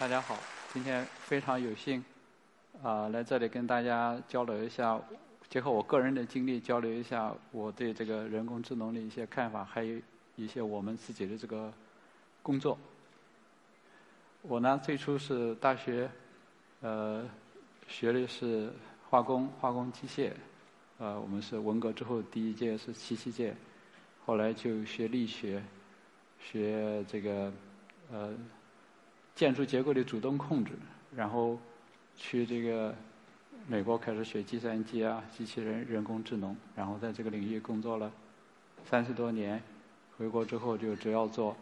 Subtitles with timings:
[0.00, 0.38] 大家好，
[0.72, 2.02] 今天非常有幸
[2.82, 4.98] 啊来这里跟大家交流一下，
[5.50, 10.00] 结合我个人的经历交流一下我对这个人工智能的一些看法，还有
[10.36, 11.70] 一些我们自己的这个
[12.42, 12.78] 工作。
[14.40, 16.10] 我呢最初是大学
[16.80, 17.28] 呃
[17.86, 18.72] 学的是
[19.10, 20.32] 化工、化工机械，
[20.96, 23.54] 呃我们是文革之后第一届是七七届，
[24.24, 25.62] 后来就学力学，
[26.38, 27.52] 学这个
[28.10, 28.34] 呃。
[29.34, 30.72] 建筑结构的主动控制，
[31.14, 31.58] 然后
[32.16, 32.94] 去这个
[33.66, 38.10] 美国开始学计算机啊、机器人、人工智能，然后在这个领域工作了
[38.84, 39.62] 三十多年。
[40.18, 41.56] 回国之后就主要做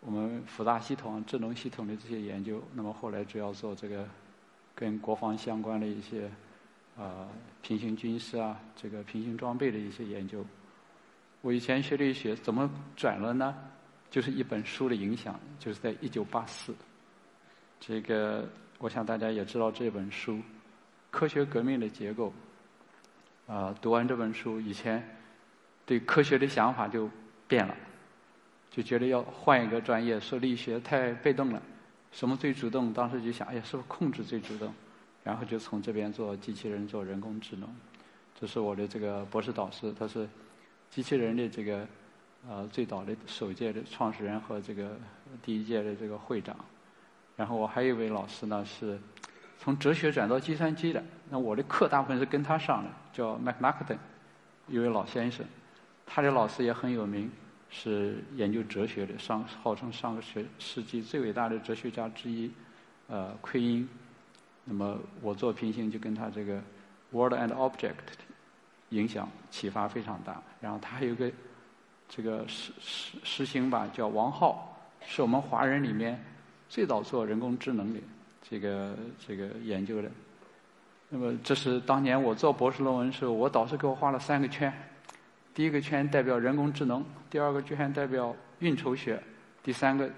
[0.00, 2.62] 我们复杂系统、智能系统的这些研究。
[2.72, 4.08] 那么后来主要做这个
[4.74, 6.30] 跟国防相关的一些
[6.96, 7.28] 啊
[7.60, 10.42] 平行军事啊、这个平行装备的一些研究。
[11.42, 13.54] 我以前学力学怎么转了呢？
[14.10, 16.74] 就是一本书的影响，就是在一九八四。
[17.80, 18.46] 这个，
[18.78, 20.34] 我想大家也知道这本书
[21.10, 22.32] 《科学革命的结构》。
[23.52, 25.16] 啊，读完这本书以前，
[25.84, 27.10] 对科学的想法就
[27.48, 27.74] 变了，
[28.70, 31.60] 就觉得要换一个专业，说力学太被动了。
[32.12, 32.92] 什么最主动？
[32.92, 34.72] 当时就想，哎呀，是不是控制最主动？
[35.24, 37.68] 然后就从这边做机器人，做人工智能。
[38.38, 40.28] 这是我的这个博士导师，他是
[40.90, 41.88] 机器人的这个
[42.48, 44.96] 呃最早的首届的创始人和这个
[45.42, 46.56] 第一届的这个会长。
[47.40, 49.00] 然后我还有一位老师呢，是
[49.58, 51.02] 从哲学转到计算机的。
[51.30, 53.98] 那我的课大部分是跟他上的，叫麦克纳克顿，
[54.68, 55.42] 一位老先生。
[56.04, 57.32] 他的老师也很有名，
[57.70, 62.52] 是研究哲学的，上号称上个学世纪最伟大的哲学家之一，
[63.08, 63.88] 呃，奎因。
[64.62, 66.60] 那么我做平行就跟他这个
[67.10, 67.94] World and Object
[68.90, 70.42] 影响启发非常大。
[70.60, 71.32] 然后他还有个
[72.06, 76.22] 这个师师师兄吧，叫王浩，是我们华人里面。
[76.70, 77.98] 最早做人工智能的
[78.48, 80.08] 这个这个研究的，
[81.08, 84.72] 那么这是当年我做博士论文时候，我导师给我画了三个圈，
[85.52, 89.20] 第一个圈代表人工智能，第二个圈代表运筹学，
[89.64, 90.08] 第三个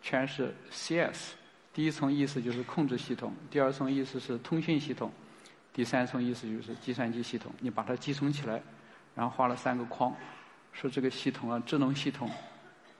[0.00, 1.34] 圈是 CS，
[1.74, 5.12] 第一层意思就是控制系统，第二层意思是通讯系统，
[5.74, 7.52] 第三层意思就是计算机系统。
[7.60, 8.62] 你把它集成起来，
[9.14, 10.16] 然后画了三个框，
[10.72, 12.30] 说这个系统啊，智能系统。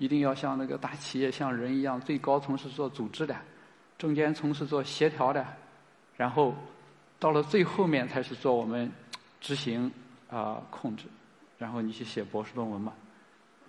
[0.01, 3.37] 一定要像那个大企业，像人一样，最高层是做组织的，
[3.99, 5.47] 中间层是做协调的，
[6.17, 6.55] 然后
[7.19, 8.91] 到了最后面才是做我们
[9.43, 9.93] 执行
[10.31, 11.05] 啊控制。
[11.59, 12.95] 然后你去写博士论文嘛。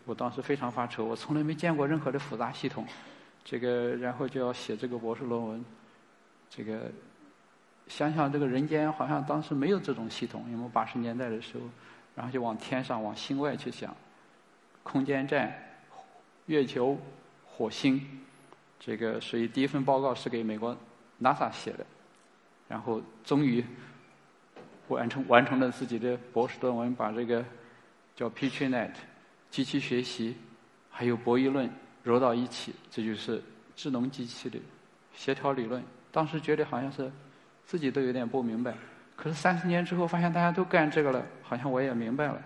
[0.06, 2.88] 我当时非常发愁，我从来没见过任何的复杂系统，
[3.44, 5.66] 这个然后就要写这个博士论文，
[6.50, 6.90] 这个
[7.88, 11.66] 想想这个人间好像当时没有这种系统，因为八十年代的时候，
[12.16, 13.94] 然后就往天上往星外去想，
[14.82, 15.54] 空间站。
[16.52, 17.00] 月球、
[17.46, 18.06] 火星，
[18.78, 20.76] 这个所以第一份报告是给美国
[21.22, 21.86] NASA 写的，
[22.68, 23.64] 然后终于
[24.90, 27.42] 完成完成了自己的博士论文，把这个
[28.18, 28.92] 叫 PetroNet
[29.50, 30.36] 机器学习
[30.90, 31.70] 还有博弈论
[32.04, 33.42] 揉到一起，这就是
[33.74, 34.60] 智能机器的
[35.14, 35.82] 协调理论。
[36.12, 37.10] 当时觉得好像是
[37.66, 38.74] 自己都有点不明白，
[39.16, 42.42] 可是三十年之后发现大家都干这个了，好像我也明白了。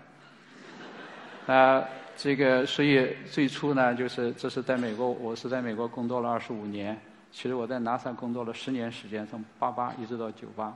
[1.52, 1.84] 啊。
[2.16, 6.98] 这个，所以最初呢，就是这是在美国，我是在美国工作了二十五年。
[7.30, 10.74] 其实我在 NASA 工作了十年时间，从八八一直到九八。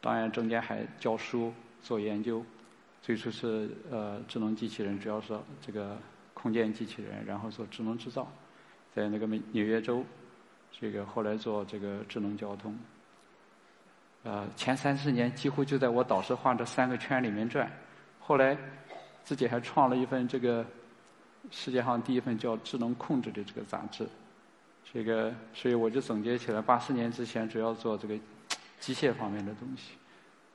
[0.00, 2.42] 当然中间还教书、做研究。
[3.02, 5.98] 最初是呃智能机器人，主要是这个
[6.32, 8.26] 空间机器人，然后做智能制造，
[8.94, 10.02] 在那个美纽约州。
[10.72, 12.74] 这个后来做这个智能交通。
[14.22, 17.70] 呃，前三四年几乎就在我导师画这三个圈里面转。
[18.18, 18.56] 后来。
[19.28, 20.64] 自己还创了一份这个
[21.50, 24.08] 世界上第一份叫《智能控制》的这个杂志，
[24.90, 28.18] 这个所以我就总结起来，八四年之前主要做这个
[28.80, 29.96] 机械方面的东西，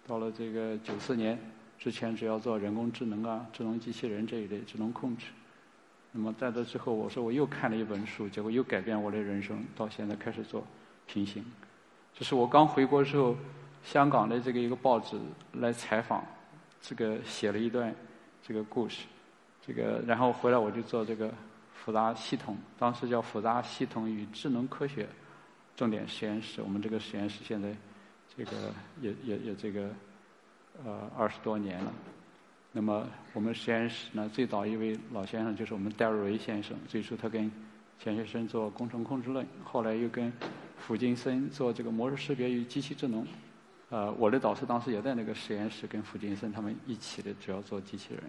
[0.07, 1.37] 到了这个九四年
[1.77, 5.27] 之前主要做人工智能啊、智能机器人这一类智能控制。
[6.11, 10.65] 那么在这之后，我说我又看了一本书，结果又改变我的人生，到现在开始做
[11.05, 11.45] 平行。
[12.11, 13.35] 这是我刚回国时候，
[13.83, 15.15] 香港的这个一个报纸
[15.59, 16.25] 来采访，
[16.81, 17.93] 这个写了一段。
[18.45, 19.05] 这个故事，
[19.65, 21.33] 这个然后回来我就做这个
[21.73, 25.07] 复杂系统，当时叫复杂系统与智能科学
[25.77, 26.61] 重点实验室。
[26.61, 27.73] 我们这个实验室现在
[28.35, 28.51] 这个
[29.01, 29.89] 也也也这个
[30.83, 31.93] 呃二十多年了。
[32.73, 36.75] 那么我们实验室呢，最早一位老先生就是我们戴维先生。
[36.87, 37.49] 最初他跟
[37.99, 40.33] 钱学森做工程控制论，后来又跟
[40.77, 43.25] 傅金森做这个模式识别与机器智能。
[43.93, 48.23] 呃，我的导师当时也在那个实验室，跟傅金森他们一起的，主要做机器人。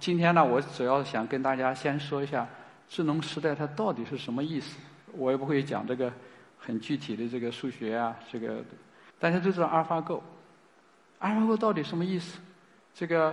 [0.00, 2.48] 今天呢，我主要想跟大家先说一下
[2.88, 4.80] 智能时代它到底是什么意思。
[5.12, 6.12] 我也不会讲这个
[6.58, 8.64] 很具体的这个数学啊，这个
[9.20, 10.20] 大家都知道阿尔法狗。
[11.20, 12.40] 阿尔法狗到底什么意思？
[12.92, 13.32] 这个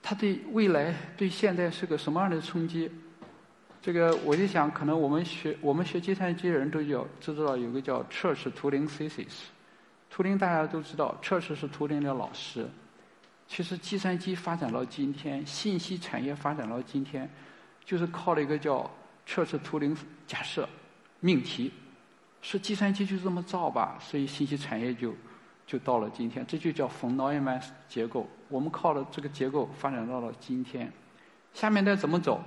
[0.00, 2.88] 它对未来、对现在是个什么样的冲击？
[3.82, 9.46] 这个我就想，可能我们学我们学计算机的人都有知道有个叫 Church 图灵 thesis。
[10.10, 12.68] 图灵大家都知道确实是图灵的老师。
[13.48, 17.30] 其实计算机发展到今天，信息产业发展到今天，
[17.84, 18.90] 就是靠了一个叫
[19.24, 20.68] 测试图灵假设。
[21.20, 21.72] 命题
[22.42, 25.14] 是计算机就这么造吧，所以信息产业就
[25.66, 28.28] 就到了今天，这就叫冯诺依曼结构。
[28.48, 30.92] 我们靠了这个结构发展到了今天。
[31.54, 32.42] 下面再怎么走？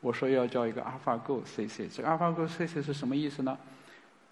[0.00, 1.92] 我说要叫一个 AlphaGo CC。
[1.92, 3.58] 这个 AlphaGo CC 是什么意思呢？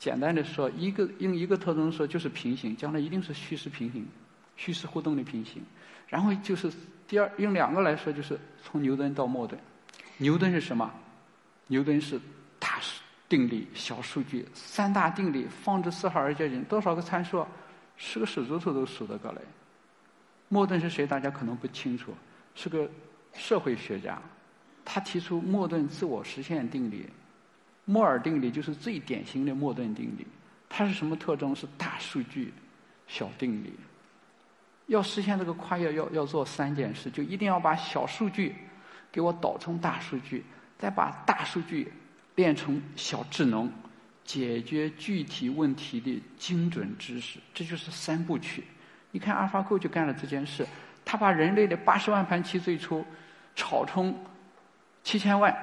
[0.04, 4.06] 简单的说，一个用一个特征说就是平行，将来一定是虚实平行、
[4.54, 5.62] 虚实互动的平行。
[6.06, 6.70] 然后就是
[7.08, 9.58] 第二，用两个来说就是从牛顿到莫顿。
[10.18, 10.92] 牛顿是什么？
[11.68, 12.20] 牛顿是
[12.58, 13.00] 大数。
[13.26, 17.44] 定理、小数据、三大定理、放置四号二阶进多少个参数？
[17.96, 19.40] 十个手指头都数得过来。
[20.50, 21.06] 莫顿是谁？
[21.06, 22.12] 大家可能不清楚，
[22.54, 22.88] 是个
[23.32, 24.20] 社会学家。
[24.84, 27.08] 他提出莫顿自我实现定理，
[27.84, 30.26] 莫尔定理就是最典型的莫顿定理。
[30.68, 31.54] 它是什么特征？
[31.54, 32.52] 是大数据、
[33.06, 33.72] 小定理。
[34.86, 38.54] 要实现这个跨越，要要做三件事，就一定要把小数据
[39.10, 40.44] 给我导成大数据，
[40.78, 41.92] 再把大数据。
[42.36, 43.72] 变成小智能，
[44.24, 48.64] 解决具体问题的精准知识，这就是三部曲。
[49.12, 50.66] 你看，AlphaGo 就干了这件事，
[51.04, 53.06] 他把人类的八十万盘棋最初
[53.54, 54.12] 炒成
[55.04, 55.56] 七千万，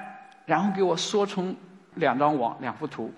[0.46, 1.54] 然后给我缩成
[1.94, 3.12] 两张网、两幅图，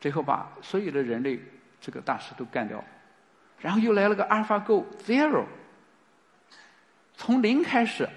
[0.00, 1.40] 最后把所有的人类
[1.80, 2.82] 这个大师都干掉，
[3.58, 5.44] 然后又来了个 AlphaGo Zero，
[7.14, 8.08] 从零开始，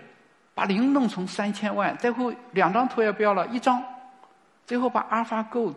[0.56, 3.84] 把零弄成三千万，最后两张图也不要了，一张。
[4.66, 5.74] 最后把 AlphaGo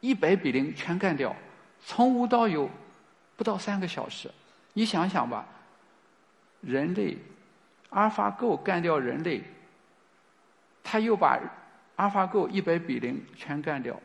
[0.00, 1.34] 一百比零全干掉，
[1.84, 2.70] 从无到有
[3.36, 4.30] 不到三个小时。
[4.72, 5.44] 你想想吧，
[6.62, 7.18] 人类
[7.90, 9.42] AlphaGo 干掉人类，
[10.82, 11.38] 他又把
[11.98, 14.00] AlphaGo 一百比零全干掉，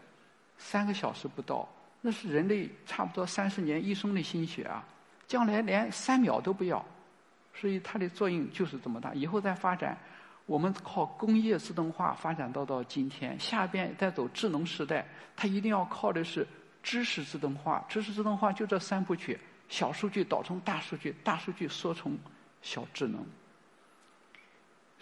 [0.57, 1.67] 三个小时不到，
[2.01, 4.83] 那是人类差不多三十年一生的心血啊！
[5.27, 6.83] 将来连三秒都不要，
[7.53, 9.13] 所以它的作用就是这么大。
[9.13, 9.97] 以后再发展。
[10.45, 15.05] 我们靠工业自动化发展到到今天，下边再走智能时代，
[15.37, 16.45] 它一定要靠的是
[16.83, 17.85] 知识自动化。
[17.87, 22.17] 知识自动化就这三部曲：小数据导成大数据，大数据缩成
[22.61, 23.25] 小智能。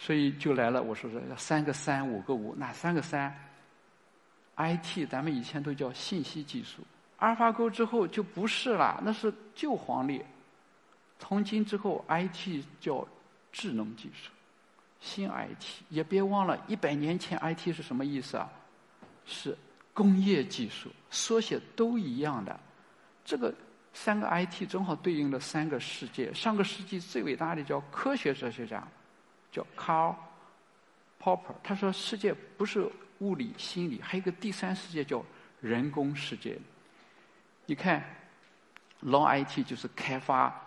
[0.04, 3.32] 所以就来了，我说这三个三，五个五，哪三个三
[4.56, 6.82] ？IT，咱们以前都叫信息技术。
[7.18, 10.20] 阿尔法狗之后就不是了，那是旧黄历。
[11.20, 13.06] 从今之后，IT 叫
[13.52, 14.32] 智能技术。
[15.00, 18.50] 新 IT 也别忘了，一百年前 IT 是什么意思啊？
[19.24, 19.56] 是
[19.94, 22.58] 工业技术，缩写都一样的。
[23.24, 23.54] 这个
[23.94, 26.34] 三个 IT 正好对应了三个世界。
[26.34, 28.84] 上个世纪最伟大的叫科学哲学家，
[29.52, 30.16] 叫 Karl
[31.20, 35.24] Popper，他说世界不是物理、心理，还有一个第三世界叫
[35.60, 36.58] 人工世界。
[37.66, 38.02] 你看
[39.04, 40.60] ，Long IT 就是开发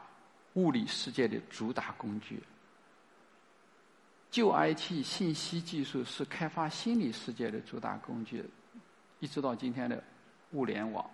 [0.54, 2.42] 物理世界的主打工具。
[4.32, 8.44] 旧 IT 信息技术是开发心理世界的主打工具，
[9.20, 10.01] 一直到今天的
[10.51, 11.10] 物联网。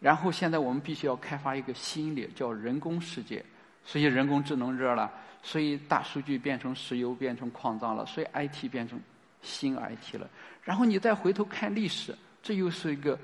[0.00, 3.44] 然后现在我们必须要开发一个新的叫人工世界，
[3.88, 5.10] 所以人工智能热了，
[5.42, 9.00] 所以大数据变成石油变成矿藏了，所以 IT 变成
[9.40, 10.28] 新 IT 了。
[10.62, 13.18] 然后你再回头看历史，这又是一个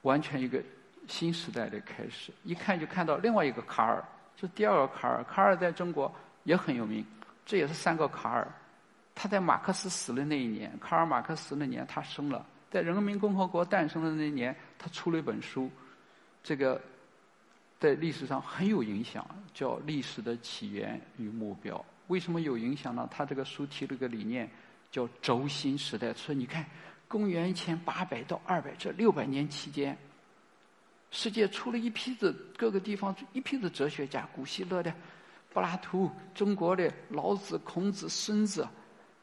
[0.00, 0.58] 完全一个
[1.06, 2.32] 新时代的开始。
[2.44, 4.02] 一看就看到另外一个卡尔，
[4.40, 5.22] 是第二个卡尔。
[5.24, 6.10] 卡尔在中国
[6.44, 7.04] 也很有名。
[7.44, 8.48] 这也是三个卡尔，
[9.14, 15.70] 他在马克思死的那一年，卡尔马克思那年他生了，在人民共和国诞生的那一年，他出了一本书，
[16.42, 16.80] 这个
[17.84, 19.22] 在历史上很有影响，
[19.52, 21.76] 叫《历史的起源与目标》。
[22.06, 23.06] 为什么有影响呢？
[23.10, 24.50] 他这个书提了个理念，
[24.90, 26.10] 叫“轴心时代”。
[26.16, 26.64] 说你看，
[27.06, 29.94] 公元前八百到二百这六百年期间，
[31.10, 34.90] 世界出了一批子各个地方一批子哲学家，古希腊的。
[35.52, 38.66] 柏拉图、中国的老子、孔子、孙子，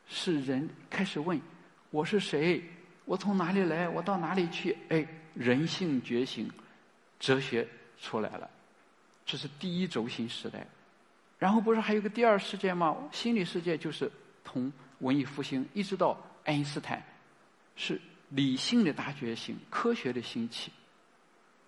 [0.07, 1.41] 是人开始问：
[1.89, 2.63] 我是谁？
[3.05, 3.89] 我从哪里来？
[3.89, 4.77] 我到哪里去？
[4.89, 5.03] 哎，
[5.33, 6.47] 人性觉醒，
[7.19, 7.67] 哲学
[8.01, 8.49] 出来了，
[9.25, 10.65] 这是第一轴心时代。
[11.39, 12.97] 然后不是还有个第二世界吗？
[13.11, 14.11] 心理世界就是
[14.43, 17.01] 从文艺复兴一直到爱因斯坦，
[17.75, 20.71] 是理性的大觉醒，科学的兴起。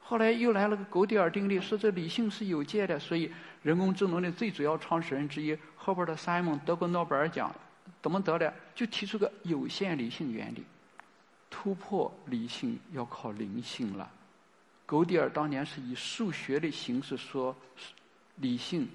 [0.02, 7.54] 后来又来了个狗底尔定律，说这理性是有界的，所以人工智能的最主要创始人之一赫伯特·塞蒙得过诺贝尔奖，
[8.02, 8.54] 怎么得的？
[8.76, 10.64] 就提出个有限理性原理。
[11.50, 14.12] 突破理性要靠灵性了。
[14.86, 17.56] 狗迪尔当年是以数学的形式说，
[18.36, 18.88] 理性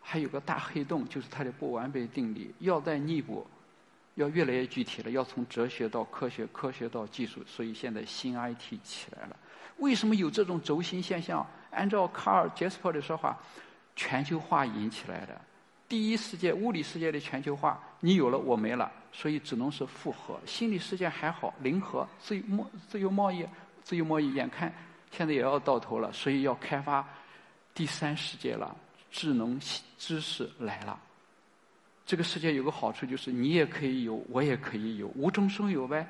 [0.00, 3.46] 还有个大黑洞，就是它的不完备定理，要在逆补，
[4.14, 9.36] 要越来越具体了，要从哲学到科学，科学到技术，所以现在新 IT 起来了。
[9.78, 11.44] 为什么有这种轴心现象？
[11.70, 13.36] 按照卡尔·杰斯珀的说法，
[13.96, 15.40] 全球化引起来的。
[15.88, 20.38] 第一世界物理世界的全球化，你有了我没了，所以只能是复合。
[20.46, 23.44] 心理世界还好，零和，自由贸自由贸易，
[23.82, 24.72] 自由贸易眼看
[25.12, 27.06] 现在也要到头了，所以要开发
[27.74, 28.74] 第三世界了，
[29.10, 29.60] 智能
[29.98, 30.98] 知识来了。
[32.04, 36.06] 这个世界有个好处就是你也可以有，我也可以有，无中生有呗。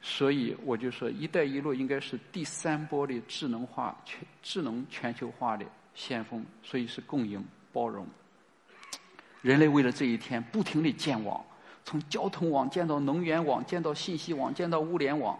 [0.00, 7.42] 所以我就说，“一带一路”应该是第三波的智能化、全智能全球化的先锋，所以是共赢、
[7.72, 8.06] 包容。
[9.40, 11.42] 人类为了这一天，不停地建网，
[11.84, 15.38] 从交通网建到能源网，建到信息网，建到物联网。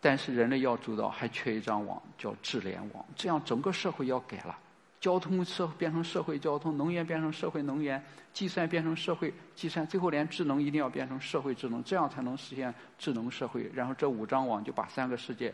[0.00, 3.04] 但是人类要做到，还缺一张网，叫智联网。
[3.16, 4.56] 这样整个社会要改了。
[4.98, 13.70] 交通社会变成社会交通，能源变成社会能源，计算变成社会计算，最后连智能一定要变成社会智能，这样才能实现智能社会。
[13.74, 15.52] 然后这五张网就把三个世界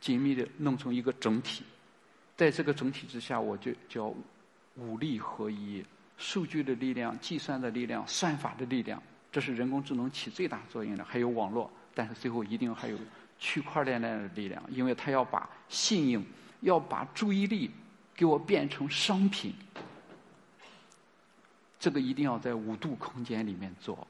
[0.00, 1.64] 紧密的弄成一个整体，
[2.36, 4.12] 在这个整体之下，我就叫
[4.74, 5.82] 五力合一：
[6.18, 11.04] 数据的力量、计算的力量、算法的力量，这是人工智能起最大作用的。
[11.04, 12.98] 还有网络，但是最后一定还有
[13.38, 16.24] 区块链的力量，因为它要把信用、
[16.60, 17.70] 要把注意力。
[18.18, 19.52] 给我变成商品，
[21.78, 24.06] 这个一定要在五度空间里面做，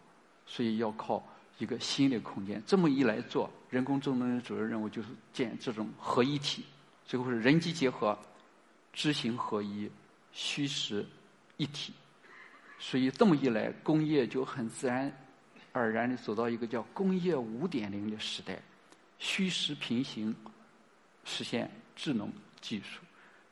[0.47, 1.21] 所以要靠
[1.59, 2.63] 一个新的空间。
[2.65, 6.65] 这么一来做，人工智能的主要任务就是建这种合一体，
[7.05, 8.17] 最后是人机结合、
[8.93, 9.91] 知行合一、
[10.31, 11.05] 虚实
[11.57, 11.93] 一体。
[12.79, 15.13] 所以这么一来，工业就很自然
[15.73, 18.63] 而然的走到一个叫工业五点零的时代，
[19.19, 20.35] 虚实平行，
[21.25, 22.31] 实现智能
[22.61, 23.01] 技术。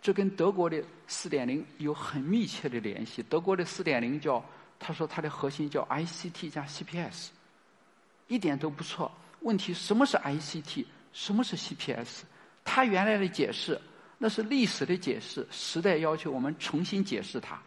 [0.02, 3.22] 这跟德国的四点零有很密切的联系。
[3.22, 4.44] 德国的四点零叫，
[4.78, 7.28] 他说它的核心叫 ICT 加 CPS，
[8.28, 9.10] 一点都不错。
[9.40, 12.22] 问题什么是 ICT，什么是 CPS？
[12.64, 13.80] 他原来的解释
[14.18, 17.60] 那是历史的解释，时代要求我们重新解释它。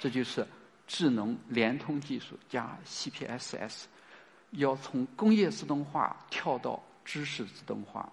[0.00, 0.46] 这就是
[0.86, 3.84] 智能联通技术加 CPSS，
[4.52, 8.06] 要从工业自动化跳到知识自动化。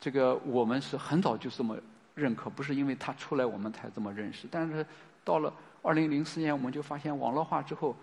[0.00, 1.76] 这个我们是很早就这么。
[2.14, 4.84] 认可不是因为它出来我们才这么认识，但是
[5.22, 7.94] 到了二零零四年，我们就发现网络化之后，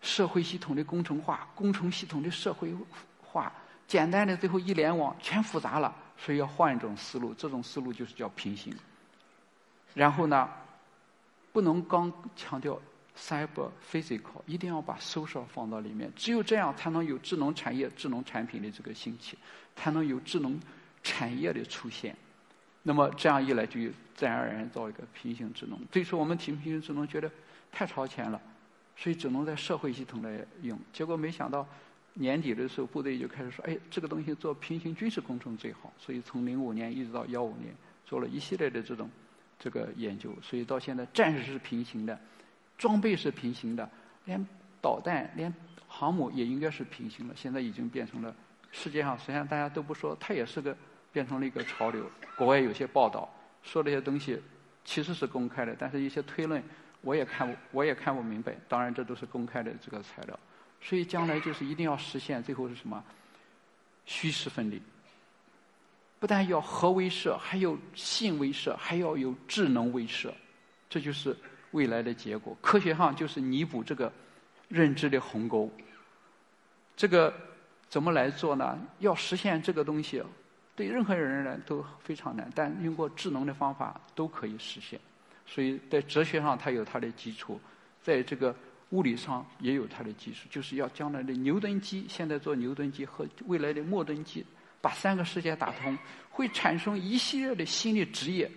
[0.00, 2.74] 社会系统的工程化、工程系统的社会
[3.22, 3.52] 化，
[3.86, 7.34] 简单的最后一联网全复杂了，所以要换一种思路。
[7.34, 8.74] 这种思路就是叫平行。
[9.92, 10.48] 然后呢，
[11.52, 12.80] 不能光强调
[13.16, 16.10] cyber physical，一定要把 social 放到里面。
[16.16, 19.36] 只有这样，才能有智能产业、智能产品的这个兴起，
[19.76, 20.58] 才能有智能
[21.02, 22.16] 产业的出现。
[22.82, 23.80] 那么这样一来，就
[24.14, 25.78] 自然而然造一个平行智能。
[25.90, 27.30] 最初我们提平行智能，觉得
[27.70, 28.40] 太超前了，
[28.96, 30.78] 所以只能在社会系统来用。
[30.92, 31.66] 结果没想到
[32.14, 37.72] 年底的时候，部队就开始说：“哎，这个东西做平行军事工程最好。”所以从零五年一直到幺五年，
[38.04, 39.08] 做了一系列的这种
[39.58, 40.34] 这个研究。
[40.42, 42.18] 所以到现在，战士是平行的，
[42.82, 43.88] 装备是平行的，
[44.24, 44.44] 连
[44.80, 45.54] 导弹、连
[45.86, 47.36] 航母也应该是平行的。
[47.36, 48.34] 现在已经变成了
[48.72, 50.76] 世界上，实际上大家都不说，它也是个。
[51.12, 52.10] 变成了一个潮流。
[52.34, 53.30] 国外有些报道
[53.62, 54.40] 说这些东西
[54.82, 56.64] 其实是公开的，但是一些推论
[57.02, 58.56] 我也看我也看不明白。
[58.66, 60.40] 当然，这都是公开的这个材料。
[60.80, 63.04] 所以将来就是一定要实现，最后是什么？
[64.06, 64.80] 虚实分离。
[66.18, 70.32] 不但要核威慑，还有信威慑，还要有智能威慑。
[70.88, 71.36] 这就是
[71.72, 72.56] 未来的结果。
[72.62, 74.10] 科学上就是弥补这个
[74.68, 75.70] 认知的鸿沟。
[76.96, 77.34] 这个
[77.88, 78.78] 怎么来做呢？
[79.00, 80.22] 要实现这个东西。
[80.74, 84.98] 对任何人来都非常难，但用过智能的方法都可以实现。
[85.44, 87.60] 所以在哲学上它有它的基础，
[88.02, 88.56] 在这个
[88.88, 94.42] 物理上也有它的基础，就是要将来的牛顿机，现在做牛顿机和未来的莫顿机，
[94.80, 95.96] 把三个世界打通，
[96.30, 98.50] 会产生一系列的新的职业。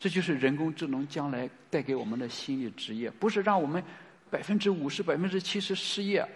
[0.00, 3.84] 这就是人工智能将来带给我们的新的职业，不是让我们
[4.30, 6.26] 百分之五十、百分之七十失业，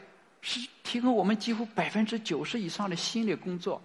[0.43, 3.83] 是提供我们几乎百分之九十以上的新的工作。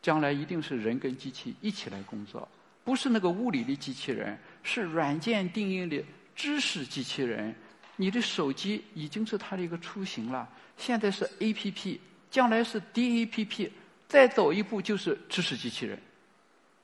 [0.00, 2.48] 将来一定是人跟机器一起来工作，
[2.82, 6.02] 不是那个物理的机器人，是软件定义的
[6.34, 7.54] 知识机器人。
[7.96, 13.70] 你的手机已经是它的一个雏形了，现在是 A P P，将来是 D A P P，
[14.08, 15.98] 再走一步就是知识机器人，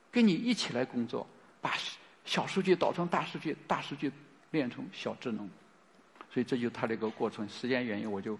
[0.09, 1.27] 跟你一起来工作，
[1.59, 1.73] 把
[2.25, 4.11] 小数据导成大数据，大数据
[4.49, 5.49] 变成小智能。
[6.33, 7.47] 所以这就是它的一个过程。
[7.49, 8.39] 时间原因我就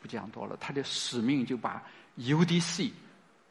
[0.00, 0.56] 不讲多了。
[0.60, 1.82] 它的使命就把
[2.18, 2.90] UDC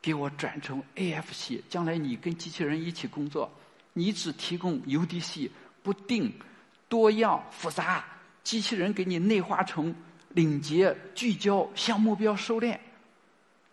[0.02, 3.52] 给我转成 AFC，将来你跟机器人一起工作，
[3.94, 5.50] 你只提供 UDC，
[5.84, 6.34] 不定、
[6.88, 8.06] 多样、复杂，
[8.44, 9.94] 机器人给你内化成
[10.30, 12.80] 领结、聚焦、向目标收敛，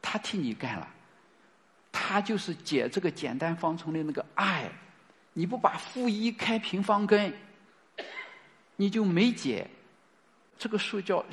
[0.03, 0.89] 他替你干了。
[1.93, 4.71] 他就是解这个简单方程的那个 i，
[5.33, 7.33] 你不把负一开平方根，
[8.77, 9.69] 你就没解。
[10.59, 11.25] 这个数叫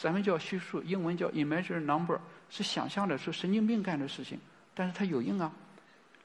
[0.00, 2.18] 咱们叫虚数，英文叫 imaginary number，
[2.50, 4.38] 是想象的，是神经病干的事情，
[4.74, 5.52] 但是它有用啊。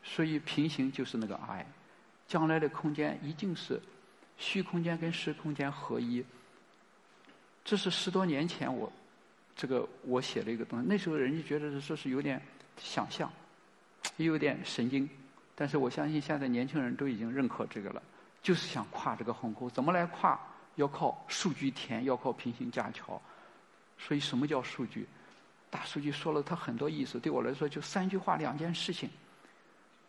[0.04, 1.66] 所以平行就是那个 i，
[2.28, 3.80] 将来的空间一定是
[4.38, 6.24] 虚空间跟实空间合一。
[7.64, 8.92] 这是十多年前我
[9.56, 12.42] 这个我写的一个东西，那时候人家觉得说是有点
[12.78, 13.32] 想象。
[14.16, 15.08] 也有点神经，
[15.60, 18.02] 但是我相信现在年轻人都已经认可这个了，
[18.42, 19.70] 就是想跨这个鸿沟。
[19.70, 20.40] 怎么来跨？
[20.76, 23.22] 要靠数据填，要靠平行架桥。
[23.98, 25.06] 所以什么叫数据？
[25.70, 29.10] 大数据说了它很多意思，对我来说就三句话两件事情。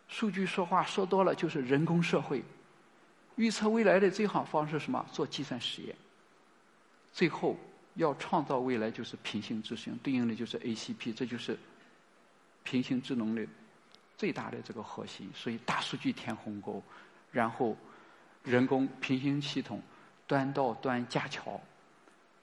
[0.07, 2.41] 数据说话说多了就是人工社会，
[3.35, 5.05] 预测未来的最好方式什么？
[5.11, 5.93] 做计算实验。
[7.11, 7.57] 最后
[7.95, 11.59] 要创造未来就是平行执行，对应的就是 ACP，这就是
[12.63, 13.45] 平行智能的。
[14.21, 16.79] 最大的这个核心，所以大数据填鸿沟，
[17.31, 17.75] 然后
[18.43, 19.81] 人工平行系统
[20.27, 21.59] 端到端架桥，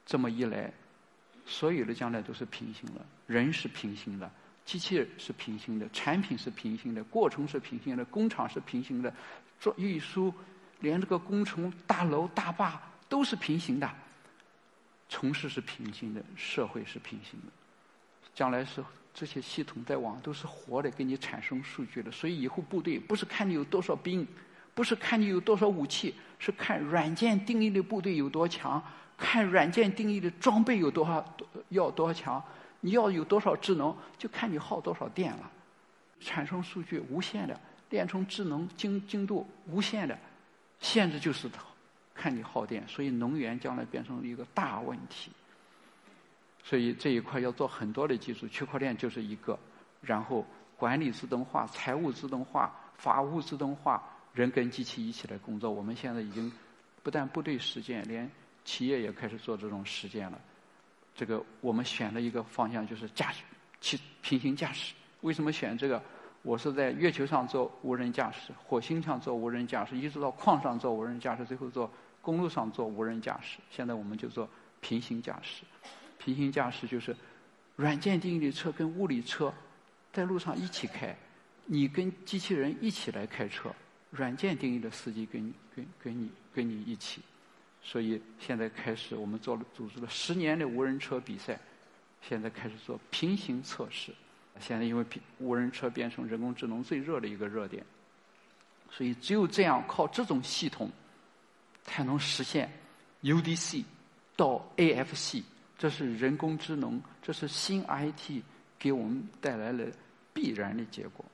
[0.05, 0.73] 这么一来，
[1.47, 4.29] 所有的将来都是平行的，人是平行的，
[4.65, 9.15] 机器是平行的，产品是平行的，过程是平行的，工厂是平行的，
[9.61, 10.35] 做运输，
[10.81, 13.89] 连这个工程大楼大坝都是平行的，
[15.09, 17.53] 城市是平行的，社会是平行的，
[18.35, 18.85] 将来是。
[19.19, 22.09] 这些系统在网都是活的，给你产生数据的。
[22.13, 24.25] 所以以后部队不是看你有多少兵，
[24.77, 28.81] 不是看你有多少武器，是看软件定义的部队有多强，
[29.17, 31.37] 看软件定义的装备有多少
[31.71, 32.41] 要多强。
[32.81, 35.51] 你要有多少智能，就看你耗多少电了。
[36.21, 40.17] 产生数据无限的，练成智能精精度无限的，
[40.79, 41.51] 限制就是
[42.15, 42.87] 看你耗电。
[42.87, 45.33] 所以能源将来变成了一个大问题。
[46.69, 49.59] 所以这一块要做很多的技术，区块链就是一个。
[50.03, 50.45] 然后
[50.77, 54.03] 管理自动化、财务自动化、法务自动化，
[54.35, 55.71] 人跟机器一起来工作。
[55.71, 56.53] 我们现在已经
[57.03, 58.31] 不但部队实践，连
[58.67, 60.39] 企业也开始做这种实践了。
[61.15, 63.43] 这个我们选了一个方向就是驾驶，
[63.81, 64.93] 其平行驾驶。
[65.23, 66.03] 为什么选这个？
[66.43, 73.59] 我是在月球上做无人驾驶，火星上做无人驾驶，一直到矿上做无人驾驶，最后做公路上做无人驾驶。
[73.71, 74.47] 现在我们就做
[74.83, 75.65] 平行驾驶。
[76.19, 77.17] 平行驾驶就是
[77.77, 79.53] 软件定义的车跟物理车
[80.13, 81.17] 在路上一起开，
[81.65, 83.75] 你跟机器人一起来开车，
[84.11, 87.23] 软件定义的司机跟你跟跟你跟你一起，
[87.83, 91.59] 所以现在开始我们做了组织了十年的无人车比赛，
[92.21, 94.13] 现在开始做平行测试，
[94.59, 97.85] 现在因为平无人车变成人工智能最热的一个热点，
[98.91, 100.91] 所以只有这样靠这种系统
[101.85, 102.69] 才能实现
[103.23, 103.85] UDC
[104.35, 105.43] 到 AFC。
[105.79, 108.43] 这是人工智能，这是新 IT
[108.77, 109.87] 给我们带来了
[110.35, 111.25] 必然的结果。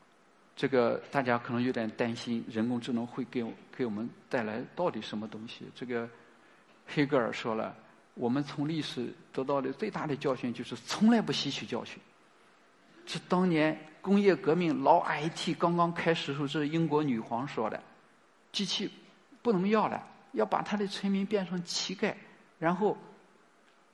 [0.54, 3.42] 这个大家可能有点担心，人工智能会给
[3.74, 5.64] 给我们带来到底什么东西？
[5.74, 6.07] 这个
[6.87, 7.74] 黑格尔说了，
[8.12, 11.98] 我们从历史得到的最大的教训就是从来不吸取教训。
[13.07, 17.83] 是当年工业革命老 IT 刚刚开始的时候，这是英国女皇说的，
[18.52, 18.90] 机器
[19.40, 22.14] 不能要了，要把他的臣民变成乞丐，
[22.59, 22.94] 然后。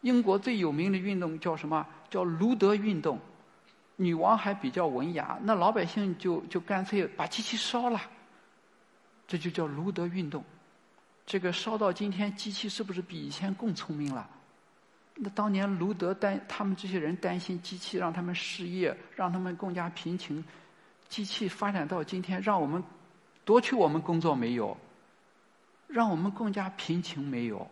[0.03, 1.87] 英国最有名的运动叫什么？
[2.09, 3.19] 叫卢德运动。
[3.97, 8.01] 女王还比较文雅，那老百姓就就干脆把机器烧了。
[9.29, 10.43] 这就叫卢德运动。
[11.27, 14.29] 这个烧到今天，机器是不是比以前更聪明了？
[15.15, 20.43] 那当年卢德担他们这些人担心机器让他们失业，让他们更加贫穷。
[21.09, 22.83] 机器发展到今天，让我们
[23.45, 24.77] 夺取我们工作没有？
[25.87, 27.71] 让我们更加贫穷没有？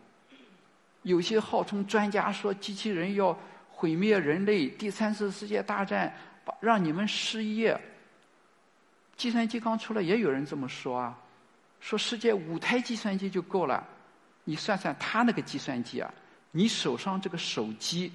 [1.08, 3.36] 有些号称专家说机器人要
[3.70, 6.14] 毁灭人类，第三次世界大战，
[6.60, 7.80] 让你们失业。
[9.16, 11.18] 计算机刚出来，也有人这么说啊，
[11.80, 13.82] 说世界五台计算机就够了。
[14.44, 16.12] 你算算他那个计算机啊，
[16.50, 18.12] 你手上这个手机，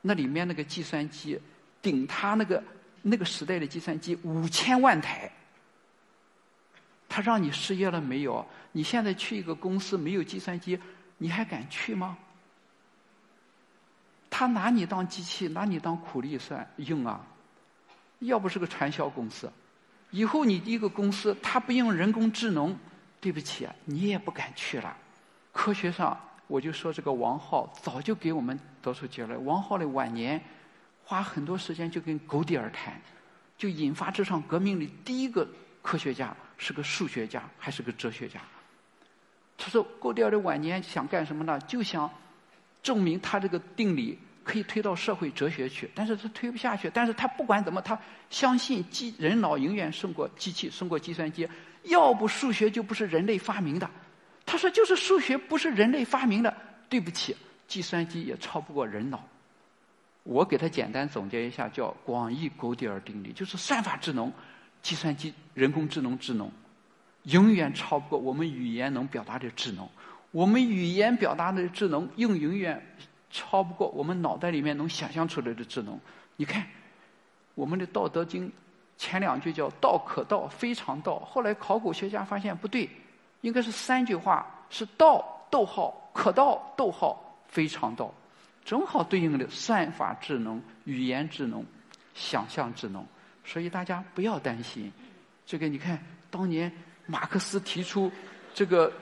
[0.00, 1.36] 那里面那个计算机，
[1.82, 2.62] 顶他那个
[3.02, 5.28] 那个时代的计算机五千万台。
[7.08, 8.46] 他让你失业了没有？
[8.70, 10.78] 你现在去一个公司没有计算机。
[11.18, 12.16] 你还敢去吗？
[14.30, 17.20] 他拿你当机器，拿你当苦力算用啊！
[18.20, 19.50] 要不是个传销公司，
[20.10, 22.78] 以后你一个公司他不用人工智能，
[23.20, 24.96] 对不起，你也不敢去了。
[25.50, 30.40] 科学上，我就说这个王浩早就给我们得出结论：王浩的晚年
[31.04, 33.00] 花很多时间就跟狗底儿谈，
[33.56, 35.48] 就引发这场革命的第一个
[35.82, 38.40] 科学家是个数学家，还是个哲学家。
[39.58, 41.60] 他说，勾迪尔的晚年想干什么呢？
[41.66, 42.08] 就想
[42.82, 46.88] 证明他这个定理可以推到社会哲学去，但是他推不下去。
[46.94, 47.98] 但是他不管怎么，他
[48.30, 51.46] 相信机人脑永远胜过机器，胜过计算机。
[51.82, 53.90] 要不数学就不是人类发明的。
[54.46, 56.56] 他说，就是数学不是人类发明的。
[56.88, 59.22] 对不起，计算机也超不过人脑。
[60.22, 64.32] 我给他简单总结一下，叫广义勾迪尔定理，就是算法智能，
[64.82, 66.50] 计算机人工智能智能。
[67.28, 69.88] 永远超不过我们语言能表达的智能，
[70.30, 72.80] 我们语言表达的智能，又永远
[73.30, 75.98] 超不过我们脑袋里面能想象出来的智能。
[76.36, 76.66] 你看，
[77.54, 78.48] 我们的《道德经》
[78.96, 82.88] 前两句叫“道可道，非常道”，后来考古学家发现不对，
[83.42, 88.12] 应该是三句话，是“道”逗号可道逗号非常道，
[88.64, 91.62] 正好对应的算法智能、语言智能、
[92.14, 93.04] 想象智能。
[93.44, 94.90] 所以大家不要担心，
[95.44, 95.98] 这个你看
[96.30, 96.72] 当年。
[97.10, 98.12] 马克思提出
[98.52, 98.92] 这个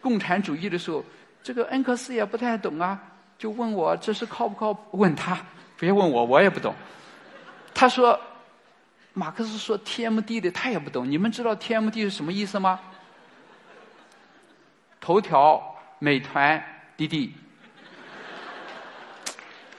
[0.00, 1.04] 共产主义的时候，
[1.40, 3.00] 这个恩格斯也不太懂啊，
[3.38, 4.76] 就问我这是靠不靠？
[4.90, 5.38] 问他，
[5.78, 6.74] 别问我，我也不懂。
[7.72, 8.18] 他说，
[9.12, 11.08] 马克思说 TMD 的，他也不懂。
[11.08, 12.80] 你们知道 TMD 是什么意思吗？
[15.00, 15.62] 头条、
[16.00, 16.60] 美团、
[16.96, 17.32] 滴滴。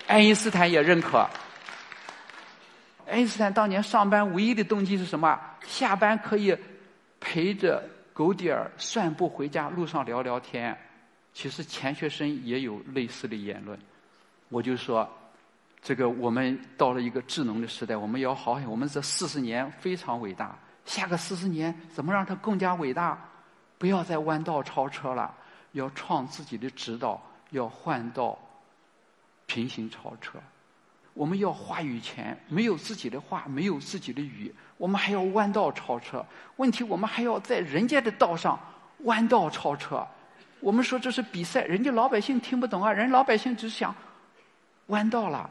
[0.08, 1.30] 爱因斯坦也认可。
[3.06, 5.38] 爱因斯坦当年上班唯一的动机是什么？
[5.68, 6.58] 下班可以。
[7.20, 10.78] 陪着狗点儿散步回家，路上聊聊天。
[11.34, 13.80] 其实钱学森也有类似的言论。
[14.50, 15.08] 我就说，
[15.82, 18.62] 这个我们到了一个智能的时代，我们要好好。
[18.68, 23.18] 我们这四十年非常伟大，下个四十年怎么让它更加伟大？
[23.78, 25.34] 不要再弯道超车了，
[25.74, 28.38] 要创自己的直道，要换道
[29.46, 30.38] 平行超车。
[31.20, 34.50] 我们要话语权，没有自己的话，没有自己的语。
[34.78, 38.58] 我们还要弯道超车，问题我们还要在人家的道上
[39.00, 40.08] 弯道超车。
[40.62, 43.94] 我们说这是比赛，人家老百姓听不懂啊，人老百姓只想
[44.88, 45.50] 弯道了，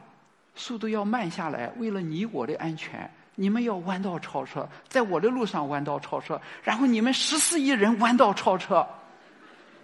[0.55, 8.83] 速度要慢下来，为了你我的安全，你们要弯道超车，在我的路上弯道超车，然后你们十四亿人弯道超车，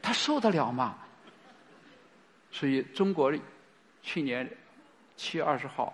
[0.01, 0.95] 他受得了吗？
[2.51, 3.31] 所以中国
[4.01, 4.49] 去年
[5.15, 5.93] 七月二十号。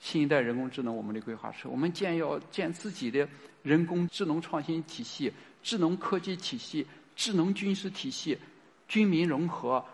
[0.00, 3.28] 新一代人工智能，我们的规划是：我们建要建自己的
[3.62, 5.32] 人工智能创新体系、
[5.62, 8.36] 智能科技体系、智能军事体系、
[8.88, 9.84] 军民融合、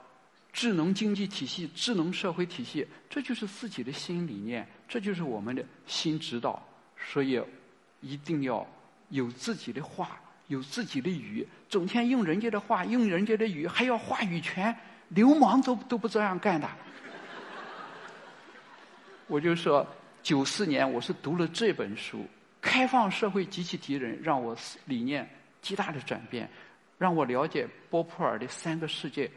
[0.51, 2.87] 智能经济体系、智能社会体系。
[3.11, 6.63] 这就是自己的新理念，这就是我们的新指导。
[6.97, 7.39] 所以，
[8.01, 8.67] 一定要
[9.11, 14.75] 有自己的话，有自己的语，整天用人家的话，用人家的语，还要话语权。
[15.11, 16.67] 流氓都都不这样干的。
[19.29, 19.87] 我就说。
[20.21, 22.19] 九四年，我是读了这本书
[22.61, 25.27] 《开放社会及其敌人》，让我理念
[25.63, 26.51] 极大的转变，
[26.99, 29.31] 让我了解波普尔的三个世界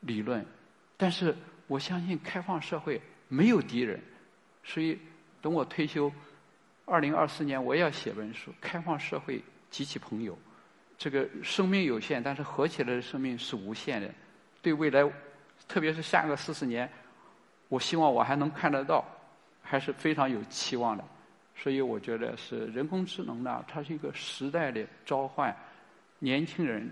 [0.00, 0.44] 理论。
[0.96, 1.34] 但是
[1.66, 3.98] 我相信开放社会没有敌人，
[4.62, 4.96] 所以
[5.40, 6.12] 等我退休，
[6.84, 10.34] 二零二四年我也要写本书《开放社会及其朋友》。
[10.98, 14.08] 这个生命有限，但是合起来的生命是无限的。
[14.62, 15.02] 对未来，
[15.66, 16.88] 特别是下个四十年，
[17.68, 19.04] 我希望我还能看得到。
[19.66, 21.04] 还是非常有期望的，
[21.56, 25.54] 所以我觉得是人工智能呢，它是一个时代的召唤。
[26.20, 26.90] 年轻人，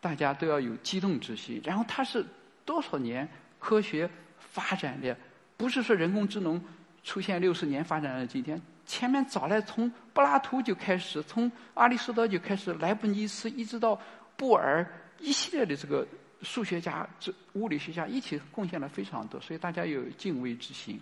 [0.00, 1.60] 大家都要有激动之心。
[1.62, 2.24] 然后它是
[2.64, 3.28] 多少年
[3.60, 5.16] 科学发展的？
[5.56, 6.60] 不是说人工智能
[7.04, 14.00] 出现六十年发展到今天，前面早来从柏拉图就开始，从阿里士多就开始，莱布尼茨一直到
[14.36, 14.84] 布尔，
[15.20, 16.06] 一系列的这个
[16.42, 21.00] 数学家、这物理学家一起贡献了非常多，所以大家有敬畏之心。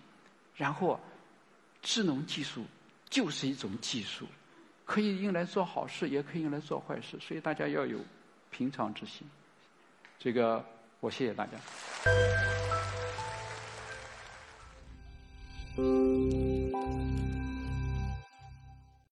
[0.55, 0.99] 然后，
[1.81, 2.63] 智能技术
[3.09, 4.25] 就是一种技术，
[4.85, 7.99] 可以用来做好事，也可以用来做坏事，所以大家要有
[8.49, 9.27] 平常之心。
[10.17, 10.63] 这个，
[10.99, 11.57] 我谢谢大家。